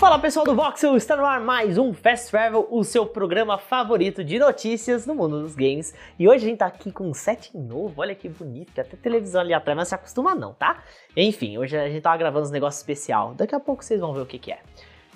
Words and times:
Fala 0.00 0.18
pessoal 0.18 0.46
do 0.46 0.54
Voxel, 0.54 0.96
está 0.96 1.14
no 1.14 1.26
ar 1.26 1.40
mais 1.40 1.76
um 1.76 1.92
Fast 1.92 2.30
Travel, 2.30 2.66
o 2.70 2.82
seu 2.82 3.04
programa 3.04 3.58
favorito 3.58 4.24
de 4.24 4.38
notícias 4.38 5.04
no 5.04 5.14
mundo 5.14 5.42
dos 5.42 5.54
games. 5.54 5.92
E 6.18 6.26
hoje 6.26 6.46
a 6.46 6.48
gente 6.48 6.58
tá 6.58 6.66
aqui 6.68 6.90
com 6.90 7.10
um 7.10 7.12
set 7.12 7.54
novo, 7.54 8.00
olha 8.00 8.14
que 8.14 8.26
bonito, 8.26 8.72
tem 8.72 8.80
até 8.80 8.96
televisão 8.96 9.42
ali 9.42 9.52
atrás, 9.52 9.76
mas 9.76 9.88
se 9.88 9.94
acostuma 9.94 10.34
não, 10.34 10.54
tá? 10.54 10.82
Enfim, 11.14 11.58
hoje 11.58 11.76
a 11.76 11.86
gente 11.86 12.00
tava 12.00 12.16
gravando 12.16 12.46
uns 12.46 12.50
negócios 12.50 12.80
especial, 12.80 13.34
daqui 13.34 13.54
a 13.54 13.60
pouco 13.60 13.84
vocês 13.84 14.00
vão 14.00 14.14
ver 14.14 14.22
o 14.22 14.26
que 14.26 14.38
que 14.38 14.50
é. 14.50 14.60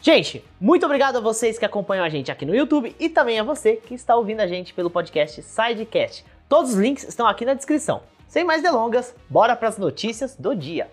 Gente, 0.03 0.45
muito 0.61 0.85
obrigado 0.85 1.17
a 1.17 1.21
vocês 1.21 1.59
que 1.59 1.65
acompanham 1.65 2.05
a 2.05 2.11
gente 2.11 2.31
aqui 2.31 2.45
no 2.45 2.55
YouTube 2.55 2.95
e 3.01 3.09
também 3.09 3.41
a 3.41 3.43
você 3.43 3.77
que 3.77 3.95
está 3.95 4.15
ouvindo 4.15 4.41
a 4.41 4.47
gente 4.47 4.75
pelo 4.75 4.91
podcast 4.91 5.43
Sidecast. 5.43 6.27
Todos 6.47 6.73
os 6.73 6.77
links 6.77 7.09
estão 7.09 7.27
aqui 7.27 7.47
na 7.47 7.55
descrição. 7.55 8.03
Sem 8.29 8.45
mais 8.45 8.61
delongas, 8.61 9.15
bora 9.31 9.57
para 9.57 9.69
as 9.69 9.79
notícias 9.79 10.37
do 10.37 10.55
dia. 10.55 10.91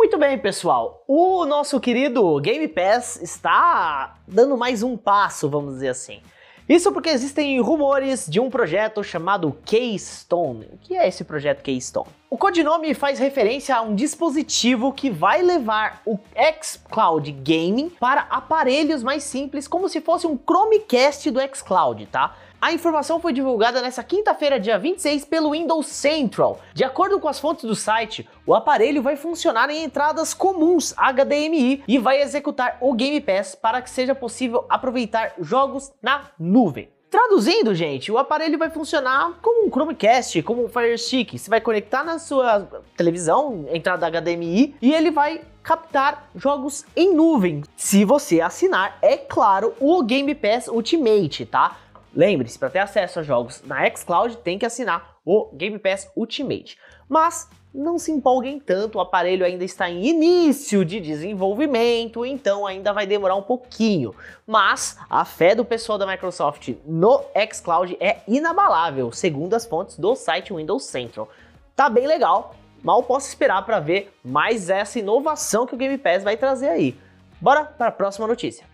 Muito 0.00 0.16
bem, 0.16 0.38
pessoal. 0.38 1.04
O 1.06 1.44
nosso 1.44 1.78
querido 1.78 2.40
Game 2.40 2.66
Pass 2.66 3.20
está 3.20 4.16
dando 4.26 4.56
mais 4.56 4.82
um 4.82 4.96
passo, 4.96 5.46
vamos 5.46 5.74
dizer 5.74 5.88
assim. 5.88 6.22
Isso 6.66 6.90
porque 6.90 7.10
existem 7.10 7.60
rumores 7.60 8.26
de 8.26 8.40
um 8.40 8.48
projeto 8.48 9.04
chamado 9.04 9.54
Keystone. 9.62 10.70
O 10.72 10.78
que 10.78 10.96
é 10.96 11.06
esse 11.06 11.22
projeto 11.22 11.62
Keystone? 11.62 12.08
O 12.30 12.38
codinome 12.38 12.94
faz 12.94 13.18
referência 13.18 13.76
a 13.76 13.82
um 13.82 13.94
dispositivo 13.94 14.90
que 14.90 15.10
vai 15.10 15.42
levar 15.42 16.00
o 16.06 16.18
xCloud 16.62 17.30
Gaming 17.30 17.90
para 17.90 18.22
aparelhos 18.22 19.02
mais 19.02 19.22
simples, 19.22 19.68
como 19.68 19.86
se 19.86 20.00
fosse 20.00 20.26
um 20.26 20.38
Chromecast 20.38 21.30
do 21.30 21.40
xCloud, 21.54 22.06
tá? 22.06 22.34
A 22.60 22.74
informação 22.74 23.18
foi 23.18 23.32
divulgada 23.32 23.80
nesta 23.80 24.04
quinta-feira, 24.04 24.60
dia 24.60 24.78
26, 24.78 25.24
pelo 25.24 25.52
Windows 25.52 25.86
Central. 25.86 26.60
De 26.74 26.84
acordo 26.84 27.18
com 27.18 27.26
as 27.26 27.40
fontes 27.40 27.64
do 27.64 27.74
site, 27.74 28.28
o 28.46 28.54
aparelho 28.54 29.00
vai 29.00 29.16
funcionar 29.16 29.70
em 29.70 29.82
entradas 29.82 30.34
comuns 30.34 30.92
HDMI 30.92 31.82
e 31.88 31.96
vai 31.96 32.20
executar 32.20 32.76
o 32.82 32.92
Game 32.92 33.18
Pass 33.22 33.54
para 33.54 33.80
que 33.80 33.88
seja 33.88 34.14
possível 34.14 34.66
aproveitar 34.68 35.32
jogos 35.40 35.90
na 36.02 36.26
nuvem. 36.38 36.90
Traduzindo, 37.08 37.74
gente, 37.74 38.12
o 38.12 38.18
aparelho 38.18 38.58
vai 38.58 38.68
funcionar 38.68 39.38
como 39.40 39.66
um 39.66 39.70
Chromecast, 39.70 40.42
como 40.42 40.62
um 40.62 40.68
Fire 40.68 40.98
Stick. 40.98 41.38
Você 41.38 41.48
vai 41.48 41.62
conectar 41.62 42.04
na 42.04 42.18
sua 42.18 42.68
televisão, 42.94 43.64
entrada 43.72 44.06
HDMI, 44.06 44.76
e 44.82 44.92
ele 44.92 45.10
vai 45.10 45.40
captar 45.62 46.30
jogos 46.36 46.84
em 46.94 47.14
nuvem. 47.14 47.62
Se 47.74 48.04
você 48.04 48.40
assinar, 48.40 48.98
é 49.00 49.16
claro, 49.16 49.74
o 49.80 50.02
Game 50.02 50.34
Pass 50.34 50.68
Ultimate, 50.68 51.46
tá? 51.46 51.76
Lembre-se, 52.14 52.58
para 52.58 52.70
ter 52.70 52.80
acesso 52.80 53.20
a 53.20 53.22
jogos 53.22 53.62
na 53.64 53.88
xCloud 53.88 54.38
tem 54.38 54.58
que 54.58 54.66
assinar 54.66 55.16
o 55.24 55.48
Game 55.52 55.78
Pass 55.78 56.10
Ultimate. 56.16 56.76
Mas 57.08 57.48
não 57.72 57.98
se 57.98 58.10
empolguem 58.10 58.58
tanto, 58.58 58.98
o 58.98 59.00
aparelho 59.00 59.44
ainda 59.44 59.64
está 59.64 59.88
em 59.88 60.04
início 60.04 60.84
de 60.84 60.98
desenvolvimento, 61.00 62.26
então 62.26 62.66
ainda 62.66 62.92
vai 62.92 63.06
demorar 63.06 63.36
um 63.36 63.42
pouquinho. 63.42 64.14
Mas 64.46 64.98
a 65.08 65.24
fé 65.24 65.54
do 65.54 65.64
pessoal 65.64 65.96
da 65.96 66.06
Microsoft 66.06 66.74
no 66.84 67.22
xCloud 67.52 67.96
é 68.00 68.18
inabalável, 68.26 69.12
segundo 69.12 69.54
as 69.54 69.66
fontes 69.66 69.96
do 69.96 70.16
site 70.16 70.52
Windows 70.52 70.84
Central. 70.84 71.28
Tá 71.76 71.88
bem 71.88 72.06
legal, 72.08 72.56
mal 72.82 73.02
posso 73.04 73.28
esperar 73.28 73.64
para 73.64 73.78
ver 73.78 74.12
mais 74.24 74.68
essa 74.68 74.98
inovação 74.98 75.64
que 75.64 75.74
o 75.74 75.78
Game 75.78 75.96
Pass 75.96 76.24
vai 76.24 76.36
trazer 76.36 76.68
aí. 76.68 76.98
Bora 77.40 77.64
para 77.64 77.86
a 77.86 77.92
próxima 77.92 78.26
notícia. 78.26 78.66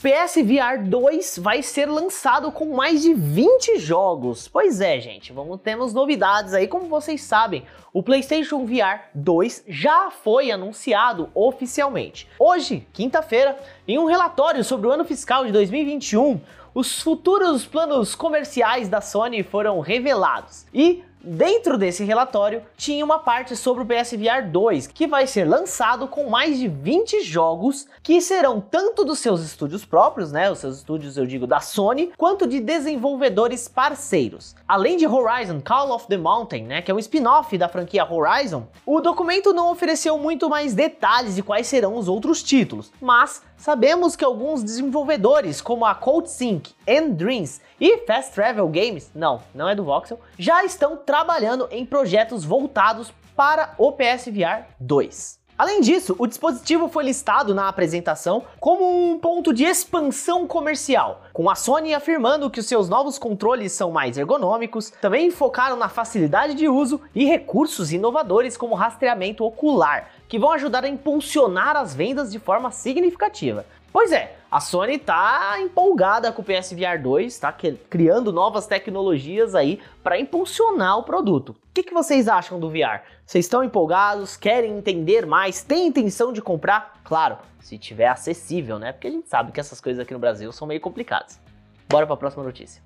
PSVR 0.00 0.84
2 0.84 1.38
vai 1.38 1.62
ser 1.62 1.86
lançado 1.86 2.52
com 2.52 2.74
mais 2.74 3.02
de 3.02 3.14
20 3.14 3.78
jogos. 3.78 4.46
Pois 4.48 4.80
é, 4.80 5.00
gente, 5.00 5.32
vamos 5.32 5.60
temos 5.60 5.94
novidades 5.94 6.52
aí. 6.52 6.68
Como 6.68 6.86
vocês 6.86 7.22
sabem, 7.22 7.64
o 7.92 8.02
PlayStation 8.02 8.66
VR 8.66 9.08
2 9.14 9.64
já 9.66 10.10
foi 10.10 10.50
anunciado 10.50 11.30
oficialmente. 11.34 12.28
Hoje, 12.38 12.86
quinta-feira, 12.92 13.56
em 13.88 13.98
um 13.98 14.06
relatório 14.06 14.62
sobre 14.62 14.86
o 14.86 14.90
ano 14.90 15.04
fiscal 15.04 15.46
de 15.46 15.52
2021, 15.52 16.40
os 16.74 17.00
futuros 17.00 17.64
planos 17.64 18.14
comerciais 18.14 18.88
da 18.88 19.00
Sony 19.00 19.42
foram 19.42 19.80
revelados. 19.80 20.66
E 20.74 21.02
Dentro 21.28 21.76
desse 21.76 22.04
relatório 22.04 22.62
tinha 22.76 23.04
uma 23.04 23.18
parte 23.18 23.56
sobre 23.56 23.82
o 23.82 23.86
PSVR 23.86 24.48
2, 24.48 24.86
que 24.86 25.08
vai 25.08 25.26
ser 25.26 25.44
lançado 25.44 26.06
com 26.06 26.30
mais 26.30 26.56
de 26.56 26.68
20 26.68 27.24
jogos 27.24 27.88
que 28.00 28.20
serão 28.20 28.60
tanto 28.60 29.04
dos 29.04 29.18
seus 29.18 29.42
estúdios 29.42 29.84
próprios, 29.84 30.30
né, 30.30 30.48
os 30.48 30.60
seus 30.60 30.76
estúdios 30.76 31.16
eu 31.16 31.26
digo 31.26 31.44
da 31.44 31.58
Sony, 31.58 32.12
quanto 32.16 32.46
de 32.46 32.60
desenvolvedores 32.60 33.66
parceiros. 33.66 34.54
Além 34.68 34.96
de 34.96 35.04
Horizon 35.04 35.60
Call 35.60 35.90
of 35.90 36.06
the 36.06 36.16
Mountain, 36.16 36.62
né, 36.62 36.80
que 36.80 36.92
é 36.92 36.94
um 36.94 36.98
spin-off 37.00 37.58
da 37.58 37.68
franquia 37.68 38.06
Horizon, 38.08 38.68
o 38.86 39.00
documento 39.00 39.52
não 39.52 39.72
ofereceu 39.72 40.16
muito 40.18 40.48
mais 40.48 40.74
detalhes 40.74 41.34
de 41.34 41.42
quais 41.42 41.66
serão 41.66 41.96
os 41.96 42.06
outros 42.06 42.40
títulos, 42.40 42.92
mas 43.00 43.42
sabemos 43.56 44.16
que 44.16 44.24
alguns 44.24 44.62
desenvolvedores, 44.62 45.60
como 45.60 45.84
a 45.84 45.94
CodeSync, 45.94 46.70
Dreams 47.12 47.60
e 47.80 47.98
Fast 48.06 48.32
Travel 48.32 48.68
Games, 48.68 49.10
não, 49.14 49.42
não 49.54 49.68
é 49.68 49.74
do 49.74 49.84
Voxel, 49.84 50.20
já 50.38 50.64
estão 50.64 50.96
trabalhando 50.96 51.68
em 51.70 51.84
projetos 51.84 52.44
voltados 52.44 53.12
para 53.34 53.74
o 53.78 53.92
PSVR 53.92 54.66
2. 54.80 55.38
Além 55.58 55.80
disso, 55.80 56.14
o 56.18 56.26
dispositivo 56.26 56.86
foi 56.86 57.04
listado 57.04 57.54
na 57.54 57.66
apresentação 57.66 58.44
como 58.60 59.10
um 59.10 59.18
ponto 59.18 59.54
de 59.54 59.64
expansão 59.64 60.46
comercial, 60.46 61.22
com 61.32 61.48
a 61.48 61.54
Sony 61.54 61.94
afirmando 61.94 62.50
que 62.50 62.60
os 62.60 62.66
seus 62.66 62.90
novos 62.90 63.18
controles 63.18 63.72
são 63.72 63.90
mais 63.90 64.18
ergonômicos, 64.18 64.90
também 65.00 65.30
focaram 65.30 65.74
na 65.76 65.88
facilidade 65.88 66.52
de 66.52 66.68
uso 66.68 67.00
e 67.14 67.24
recursos 67.24 67.90
inovadores 67.90 68.54
como 68.54 68.74
rastreamento 68.74 69.44
ocular, 69.44 70.10
que 70.28 70.38
vão 70.38 70.52
ajudar 70.52 70.84
a 70.84 70.88
impulsionar 70.88 71.74
as 71.74 71.94
vendas 71.94 72.30
de 72.30 72.38
forma 72.38 72.70
significativa. 72.70 73.64
Pois 73.90 74.12
é, 74.12 74.35
a 74.50 74.60
Sony 74.60 74.98
tá 74.98 75.56
empolgada 75.60 76.30
com 76.30 76.40
o 76.40 76.44
PSVR 76.44 77.02
2, 77.02 77.38
tá 77.38 77.52
criando 77.90 78.32
novas 78.32 78.66
tecnologias 78.66 79.54
aí 79.54 79.80
para 80.02 80.18
impulsionar 80.18 80.98
o 80.98 81.02
produto. 81.02 81.50
O 81.50 81.56
que, 81.74 81.82
que 81.82 81.92
vocês 81.92 82.28
acham 82.28 82.60
do 82.60 82.70
VR? 82.70 83.02
Vocês 83.24 83.44
estão 83.44 83.64
empolgados? 83.64 84.36
Querem 84.36 84.78
entender 84.78 85.26
mais? 85.26 85.62
Tem 85.62 85.88
intenção 85.88 86.32
de 86.32 86.40
comprar? 86.40 87.00
Claro, 87.04 87.38
se 87.60 87.76
tiver 87.76 88.06
acessível, 88.06 88.78
né? 88.78 88.92
Porque 88.92 89.08
a 89.08 89.10
gente 89.10 89.28
sabe 89.28 89.50
que 89.50 89.60
essas 89.60 89.80
coisas 89.80 90.00
aqui 90.00 90.14
no 90.14 90.20
Brasil 90.20 90.52
são 90.52 90.66
meio 90.66 90.80
complicadas. 90.80 91.40
Bora 91.88 92.06
para 92.06 92.14
a 92.14 92.18
próxima 92.18 92.44
notícia. 92.44 92.80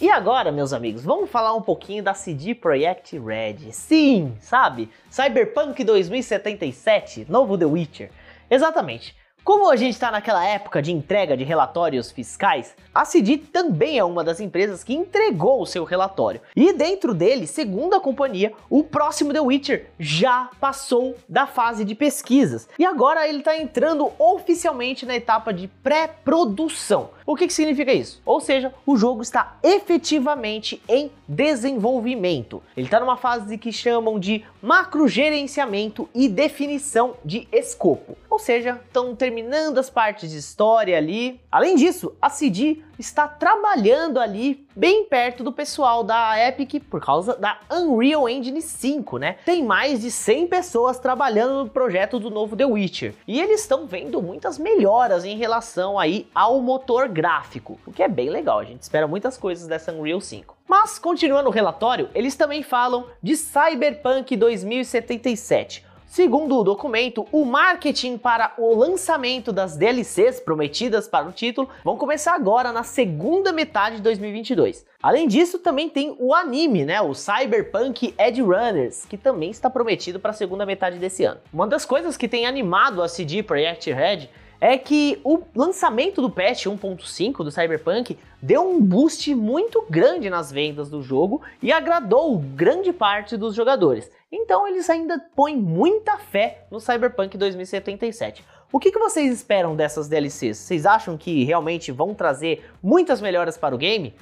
E 0.00 0.10
agora, 0.10 0.50
meus 0.50 0.72
amigos, 0.72 1.04
vamos 1.04 1.30
falar 1.30 1.54
um 1.54 1.62
pouquinho 1.62 2.02
da 2.02 2.14
CD 2.14 2.54
Projekt 2.54 3.18
Red. 3.18 3.72
Sim, 3.72 4.36
sabe? 4.40 4.90
Cyberpunk 5.08 5.82
2077, 5.84 7.26
novo 7.28 7.56
The 7.56 7.64
Witcher. 7.64 8.10
Exatamente. 8.50 9.14
Como 9.44 9.70
a 9.70 9.76
gente 9.76 9.92
está 9.92 10.10
naquela 10.10 10.42
época 10.42 10.80
de 10.80 10.90
entrega 10.90 11.36
de 11.36 11.44
relatórios 11.44 12.10
fiscais, 12.10 12.74
a 12.94 13.04
CD 13.04 13.36
também 13.36 13.98
é 13.98 14.02
uma 14.02 14.24
das 14.24 14.40
empresas 14.40 14.82
que 14.82 14.94
entregou 14.94 15.60
o 15.60 15.66
seu 15.66 15.84
relatório. 15.84 16.40
E 16.56 16.72
dentro 16.72 17.12
dele, 17.12 17.46
segundo 17.46 17.94
a 17.94 18.00
companhia, 18.00 18.54
o 18.70 18.82
próximo 18.82 19.34
The 19.34 19.40
Witcher 19.42 19.90
já 19.98 20.48
passou 20.58 21.14
da 21.28 21.46
fase 21.46 21.84
de 21.84 21.94
pesquisas 21.94 22.66
e 22.78 22.86
agora 22.86 23.28
ele 23.28 23.40
está 23.40 23.54
entrando 23.54 24.10
oficialmente 24.18 25.04
na 25.04 25.14
etapa 25.14 25.52
de 25.52 25.68
pré-produção. 25.68 27.10
O 27.26 27.36
que, 27.36 27.46
que 27.46 27.52
significa 27.52 27.92
isso? 27.92 28.22
Ou 28.24 28.40
seja, 28.40 28.72
o 28.86 28.96
jogo 28.96 29.20
está 29.20 29.58
efetivamente 29.62 30.80
em 30.88 31.10
desenvolvimento. 31.28 32.62
Ele 32.74 32.86
está 32.86 32.98
numa 33.00 33.16
fase 33.16 33.58
que 33.58 33.72
chamam 33.72 34.18
de 34.18 34.44
macrogerenciamento 34.62 36.08
e 36.14 36.28
definição 36.28 37.14
de 37.24 37.46
escopo. 37.52 38.16
Ou 38.34 38.38
seja, 38.40 38.80
estão 38.84 39.14
terminando 39.14 39.78
as 39.78 39.88
partes 39.88 40.28
de 40.28 40.38
história 40.38 40.98
ali. 40.98 41.40
Além 41.52 41.76
disso, 41.76 42.16
a 42.20 42.28
CD 42.28 42.78
está 42.98 43.28
trabalhando 43.28 44.18
ali 44.18 44.66
bem 44.74 45.04
perto 45.04 45.44
do 45.44 45.52
pessoal 45.52 46.02
da 46.02 46.36
Epic 46.48 46.82
por 46.90 47.00
causa 47.00 47.36
da 47.36 47.60
Unreal 47.70 48.28
Engine 48.28 48.60
5, 48.60 49.18
né? 49.18 49.36
Tem 49.44 49.62
mais 49.62 50.00
de 50.00 50.10
100 50.10 50.48
pessoas 50.48 50.98
trabalhando 50.98 51.62
no 51.62 51.70
projeto 51.70 52.18
do 52.18 52.28
novo 52.28 52.56
The 52.56 52.66
Witcher 52.66 53.14
e 53.24 53.40
eles 53.40 53.60
estão 53.60 53.86
vendo 53.86 54.20
muitas 54.20 54.58
melhoras 54.58 55.24
em 55.24 55.36
relação 55.36 55.96
aí 55.96 56.26
ao 56.34 56.60
motor 56.60 57.06
gráfico, 57.06 57.78
o 57.86 57.92
que 57.92 58.02
é 58.02 58.08
bem 58.08 58.30
legal. 58.30 58.58
A 58.58 58.64
gente 58.64 58.82
espera 58.82 59.06
muitas 59.06 59.38
coisas 59.38 59.68
dessa 59.68 59.92
Unreal 59.92 60.20
5. 60.20 60.56
Mas 60.66 60.98
continuando 60.98 61.50
o 61.50 61.52
relatório, 61.52 62.10
eles 62.12 62.34
também 62.34 62.64
falam 62.64 63.06
de 63.22 63.36
Cyberpunk 63.36 64.36
2077 64.36 65.93
Segundo 66.14 66.56
o 66.56 66.62
documento, 66.62 67.26
o 67.32 67.44
marketing 67.44 68.16
para 68.16 68.54
o 68.56 68.72
lançamento 68.72 69.52
das 69.52 69.76
DLCs 69.76 70.38
prometidas 70.38 71.08
para 71.08 71.26
o 71.26 71.32
título 71.32 71.68
vão 71.82 71.96
começar 71.96 72.36
agora 72.36 72.70
na 72.70 72.84
segunda 72.84 73.52
metade 73.52 73.96
de 73.96 74.02
2022. 74.02 74.86
Além 75.02 75.26
disso, 75.26 75.58
também 75.58 75.88
tem 75.88 76.14
o 76.20 76.32
anime, 76.32 76.84
né, 76.84 77.00
o 77.00 77.14
Cyberpunk 77.14 78.14
Edge 78.16 78.40
Runners, 78.40 79.04
que 79.06 79.16
também 79.16 79.50
está 79.50 79.68
prometido 79.68 80.20
para 80.20 80.30
a 80.30 80.34
segunda 80.34 80.64
metade 80.64 81.00
desse 81.00 81.24
ano. 81.24 81.40
Uma 81.52 81.66
das 81.66 81.84
coisas 81.84 82.16
que 82.16 82.28
tem 82.28 82.46
animado 82.46 83.02
a 83.02 83.08
CD 83.08 83.42
Projekt 83.42 83.90
Red 83.90 84.28
é 84.66 84.78
que 84.78 85.20
o 85.22 85.42
lançamento 85.54 86.22
do 86.22 86.30
patch 86.30 86.64
1.5 86.64 87.44
do 87.44 87.50
Cyberpunk 87.50 88.18
deu 88.40 88.66
um 88.66 88.80
boost 88.80 89.34
muito 89.34 89.84
grande 89.90 90.30
nas 90.30 90.50
vendas 90.50 90.88
do 90.88 91.02
jogo 91.02 91.42
e 91.62 91.70
agradou 91.70 92.38
grande 92.38 92.90
parte 92.90 93.36
dos 93.36 93.54
jogadores. 93.54 94.10
Então 94.32 94.66
eles 94.66 94.88
ainda 94.88 95.22
põem 95.36 95.54
muita 95.54 96.16
fé 96.16 96.64
no 96.70 96.80
Cyberpunk 96.80 97.36
2077. 97.36 98.42
O 98.72 98.80
que, 98.80 98.90
que 98.90 98.98
vocês 98.98 99.30
esperam 99.30 99.76
dessas 99.76 100.08
DLCs? 100.08 100.56
Vocês 100.56 100.86
acham 100.86 101.18
que 101.18 101.44
realmente 101.44 101.92
vão 101.92 102.14
trazer 102.14 102.64
muitas 102.82 103.20
melhoras 103.20 103.58
para 103.58 103.74
o 103.74 103.78
game? 103.78 104.14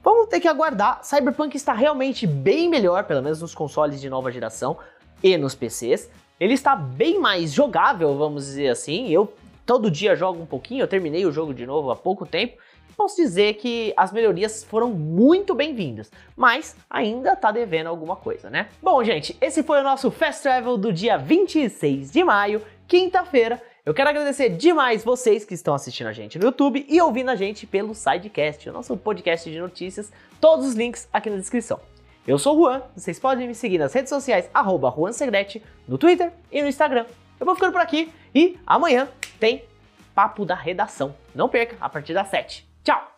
Vamos 0.00 0.28
ter 0.28 0.38
que 0.38 0.46
aguardar. 0.46 1.00
Cyberpunk 1.02 1.56
está 1.56 1.72
realmente 1.72 2.24
bem 2.24 2.68
melhor, 2.68 3.02
pelo 3.02 3.20
menos 3.20 3.42
nos 3.42 3.52
consoles 3.52 4.00
de 4.00 4.08
nova 4.08 4.30
geração 4.30 4.76
e 5.20 5.36
nos 5.36 5.56
PCs. 5.56 6.08
Ele 6.38 6.54
está 6.54 6.76
bem 6.76 7.18
mais 7.18 7.52
jogável, 7.52 8.16
vamos 8.16 8.46
dizer 8.46 8.68
assim. 8.68 9.08
Eu 9.08 9.32
todo 9.66 9.90
dia 9.90 10.16
jogo 10.16 10.42
um 10.42 10.46
pouquinho, 10.46 10.82
eu 10.82 10.88
terminei 10.88 11.24
o 11.26 11.32
jogo 11.32 11.52
de 11.54 11.66
novo 11.66 11.90
há 11.90 11.96
pouco 11.96 12.26
tempo. 12.26 12.56
Posso 12.96 13.16
dizer 13.16 13.54
que 13.54 13.92
as 13.96 14.12
melhorias 14.12 14.62
foram 14.62 14.90
muito 14.90 15.54
bem-vindas, 15.54 16.10
mas 16.36 16.76
ainda 16.90 17.34
tá 17.34 17.50
devendo 17.50 17.86
alguma 17.86 18.16
coisa, 18.16 18.50
né? 18.50 18.68
Bom, 18.82 19.02
gente, 19.02 19.36
esse 19.40 19.62
foi 19.62 19.80
o 19.80 19.82
nosso 19.82 20.10
Fast 20.10 20.42
Travel 20.42 20.76
do 20.76 20.92
dia 20.92 21.16
26 21.16 22.12
de 22.12 22.22
maio, 22.22 22.62
quinta-feira. 22.86 23.60
Eu 23.84 23.94
quero 23.94 24.10
agradecer 24.10 24.50
demais 24.50 25.02
vocês 25.02 25.44
que 25.44 25.54
estão 25.54 25.74
assistindo 25.74 26.06
a 26.06 26.12
gente 26.12 26.38
no 26.38 26.44
YouTube 26.44 26.86
e 26.88 27.00
ouvindo 27.00 27.30
a 27.30 27.34
gente 27.34 27.66
pelo 27.66 27.94
Sidecast, 27.94 28.68
o 28.68 28.72
nosso 28.72 28.96
podcast 28.96 29.50
de 29.50 29.58
notícias. 29.58 30.12
Todos 30.40 30.66
os 30.66 30.74
links 30.74 31.08
aqui 31.12 31.28
na 31.28 31.36
descrição. 31.36 31.80
Eu 32.24 32.38
sou 32.38 32.56
o 32.56 32.60
Juan, 32.60 32.82
vocês 32.94 33.18
podem 33.18 33.48
me 33.48 33.54
seguir 33.54 33.78
nas 33.78 33.92
redes 33.92 34.10
sociais, 34.10 34.48
arroba 34.54 34.92
JuanSegrete, 34.96 35.60
no 35.88 35.98
Twitter 35.98 36.32
e 36.52 36.62
no 36.62 36.68
Instagram. 36.68 37.06
Eu 37.40 37.46
vou 37.46 37.56
ficando 37.56 37.72
por 37.72 37.80
aqui 37.80 38.12
e 38.32 38.56
amanhã 38.64 39.08
tem 39.42 39.64
Papo 40.14 40.44
da 40.44 40.54
Redação. 40.54 41.16
Não 41.34 41.48
perca, 41.48 41.76
a 41.80 41.88
partir 41.88 42.14
das 42.14 42.28
7. 42.28 42.64
Tchau! 42.84 43.11